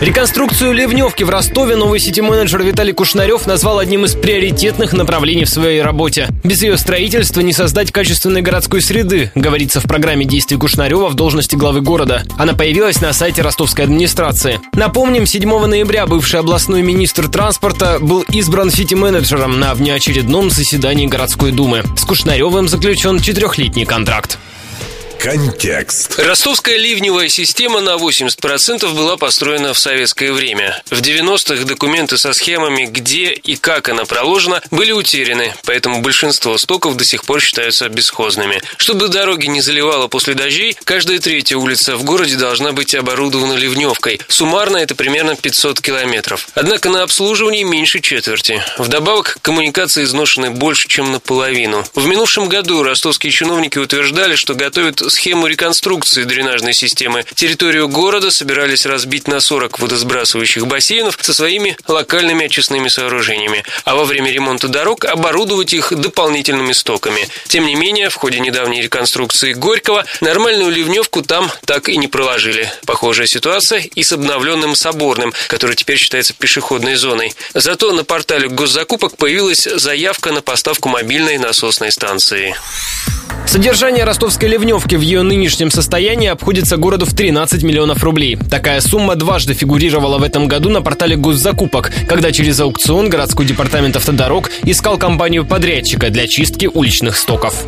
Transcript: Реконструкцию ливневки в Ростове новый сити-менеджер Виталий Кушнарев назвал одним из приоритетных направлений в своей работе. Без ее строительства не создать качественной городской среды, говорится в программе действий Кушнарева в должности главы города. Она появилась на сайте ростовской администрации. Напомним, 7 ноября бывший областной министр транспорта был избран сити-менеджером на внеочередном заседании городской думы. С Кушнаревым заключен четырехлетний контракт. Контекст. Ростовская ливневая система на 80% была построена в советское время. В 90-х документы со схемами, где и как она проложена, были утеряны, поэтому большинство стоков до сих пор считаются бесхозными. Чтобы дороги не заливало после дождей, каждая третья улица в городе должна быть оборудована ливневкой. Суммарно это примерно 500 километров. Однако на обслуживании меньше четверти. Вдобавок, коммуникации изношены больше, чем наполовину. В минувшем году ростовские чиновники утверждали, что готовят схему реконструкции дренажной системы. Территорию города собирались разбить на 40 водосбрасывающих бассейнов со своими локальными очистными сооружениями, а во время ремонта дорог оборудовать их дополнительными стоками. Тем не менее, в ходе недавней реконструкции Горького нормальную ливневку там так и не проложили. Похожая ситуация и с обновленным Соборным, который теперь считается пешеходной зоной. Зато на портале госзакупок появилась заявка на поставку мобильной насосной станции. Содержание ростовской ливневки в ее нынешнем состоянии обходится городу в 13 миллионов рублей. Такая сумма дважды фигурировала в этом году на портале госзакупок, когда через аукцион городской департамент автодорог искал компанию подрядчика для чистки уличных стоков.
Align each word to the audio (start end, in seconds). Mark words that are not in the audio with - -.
Реконструкцию 0.00 0.74
ливневки 0.74 1.24
в 1.24 1.30
Ростове 1.30 1.74
новый 1.74 1.98
сити-менеджер 1.98 2.62
Виталий 2.62 2.92
Кушнарев 2.92 3.48
назвал 3.48 3.80
одним 3.80 4.04
из 4.04 4.14
приоритетных 4.14 4.92
направлений 4.92 5.44
в 5.44 5.48
своей 5.48 5.82
работе. 5.82 6.28
Без 6.44 6.62
ее 6.62 6.78
строительства 6.78 7.40
не 7.40 7.52
создать 7.52 7.90
качественной 7.90 8.40
городской 8.40 8.80
среды, 8.80 9.32
говорится 9.34 9.80
в 9.80 9.84
программе 9.84 10.24
действий 10.24 10.56
Кушнарева 10.56 11.08
в 11.08 11.14
должности 11.14 11.56
главы 11.56 11.80
города. 11.80 12.22
Она 12.38 12.54
появилась 12.54 13.00
на 13.00 13.12
сайте 13.12 13.42
ростовской 13.42 13.86
администрации. 13.86 14.60
Напомним, 14.72 15.26
7 15.26 15.66
ноября 15.66 16.06
бывший 16.06 16.38
областной 16.38 16.82
министр 16.82 17.26
транспорта 17.26 17.98
был 18.00 18.22
избран 18.30 18.70
сити-менеджером 18.70 19.58
на 19.58 19.74
внеочередном 19.74 20.50
заседании 20.50 21.08
городской 21.08 21.50
думы. 21.50 21.82
С 21.96 22.04
Кушнаревым 22.04 22.68
заключен 22.68 23.18
четырехлетний 23.18 23.84
контракт. 23.84 24.38
Контекст. 25.18 26.16
Ростовская 26.16 26.76
ливневая 26.76 27.28
система 27.28 27.80
на 27.80 27.96
80% 27.96 28.94
была 28.94 29.16
построена 29.16 29.74
в 29.74 29.78
советское 29.78 30.32
время. 30.32 30.80
В 30.90 31.00
90-х 31.00 31.64
документы 31.64 32.16
со 32.16 32.32
схемами, 32.32 32.86
где 32.86 33.32
и 33.32 33.56
как 33.56 33.88
она 33.88 34.04
проложена, 34.04 34.62
были 34.70 34.92
утеряны, 34.92 35.54
поэтому 35.64 36.02
большинство 36.02 36.56
стоков 36.56 36.96
до 36.96 37.04
сих 37.04 37.24
пор 37.24 37.40
считаются 37.40 37.88
бесхозными. 37.88 38.62
Чтобы 38.76 39.08
дороги 39.08 39.46
не 39.46 39.60
заливало 39.60 40.06
после 40.06 40.34
дождей, 40.34 40.76
каждая 40.84 41.18
третья 41.18 41.56
улица 41.56 41.96
в 41.96 42.04
городе 42.04 42.36
должна 42.36 42.70
быть 42.70 42.94
оборудована 42.94 43.54
ливневкой. 43.54 44.20
Суммарно 44.28 44.76
это 44.76 44.94
примерно 44.94 45.34
500 45.34 45.80
километров. 45.80 46.48
Однако 46.54 46.90
на 46.90 47.02
обслуживании 47.02 47.64
меньше 47.64 48.00
четверти. 48.00 48.62
Вдобавок, 48.78 49.38
коммуникации 49.42 50.04
изношены 50.04 50.50
больше, 50.50 50.86
чем 50.86 51.10
наполовину. 51.10 51.84
В 51.96 52.06
минувшем 52.06 52.48
году 52.48 52.84
ростовские 52.84 53.32
чиновники 53.32 53.78
утверждали, 53.78 54.36
что 54.36 54.54
готовят 54.54 55.02
схему 55.08 55.46
реконструкции 55.46 56.24
дренажной 56.24 56.72
системы. 56.72 57.24
Территорию 57.34 57.88
города 57.88 58.30
собирались 58.30 58.86
разбить 58.86 59.28
на 59.28 59.40
40 59.40 59.78
водосбрасывающих 59.78 60.66
бассейнов 60.66 61.18
со 61.20 61.34
своими 61.34 61.76
локальными 61.86 62.46
очистными 62.46 62.88
сооружениями, 62.88 63.64
а 63.84 63.94
во 63.94 64.04
время 64.04 64.30
ремонта 64.30 64.68
дорог 64.68 65.04
оборудовать 65.04 65.72
их 65.74 65.92
дополнительными 65.94 66.72
стоками. 66.72 67.28
Тем 67.48 67.66
не 67.66 67.74
менее, 67.74 68.08
в 68.08 68.14
ходе 68.14 68.40
недавней 68.40 68.82
реконструкции 68.82 69.52
Горького 69.52 70.04
нормальную 70.20 70.70
ливневку 70.70 71.22
там 71.22 71.50
так 71.64 71.88
и 71.88 71.96
не 71.96 72.08
проложили. 72.08 72.70
Похожая 72.86 73.26
ситуация 73.26 73.80
и 73.80 74.02
с 74.02 74.12
обновленным 74.12 74.74
Соборным, 74.74 75.32
который 75.48 75.76
теперь 75.76 75.96
считается 75.96 76.34
пешеходной 76.34 76.94
зоной. 76.94 77.34
Зато 77.54 77.92
на 77.92 78.04
портале 78.04 78.48
госзакупок 78.48 79.16
появилась 79.16 79.64
заявка 79.64 80.32
на 80.32 80.42
поставку 80.42 80.88
мобильной 80.88 81.38
насосной 81.38 81.92
станции. 81.92 82.56
Содержание 83.48 84.04
ростовской 84.04 84.46
ливневки 84.46 84.94
в 84.94 85.00
ее 85.00 85.22
нынешнем 85.22 85.70
состоянии 85.70 86.28
обходится 86.28 86.76
городу 86.76 87.06
в 87.06 87.14
13 87.14 87.62
миллионов 87.62 88.04
рублей. 88.04 88.36
Такая 88.36 88.82
сумма 88.82 89.16
дважды 89.16 89.54
фигурировала 89.54 90.18
в 90.18 90.22
этом 90.22 90.48
году 90.48 90.68
на 90.68 90.82
портале 90.82 91.16
госзакупок, 91.16 91.90
когда 92.06 92.30
через 92.30 92.60
аукцион 92.60 93.08
городской 93.08 93.46
департамент 93.46 93.96
автодорог 93.96 94.50
искал 94.64 94.98
компанию 94.98 95.46
подрядчика 95.46 96.10
для 96.10 96.26
чистки 96.26 96.66
уличных 96.66 97.16
стоков. 97.16 97.64